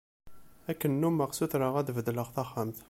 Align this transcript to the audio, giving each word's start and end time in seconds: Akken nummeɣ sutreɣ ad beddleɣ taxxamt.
Akken 0.71 0.91
nummeɣ 1.01 1.29
sutreɣ 1.33 1.73
ad 1.79 1.87
beddleɣ 1.95 2.27
taxxamt. 2.35 2.77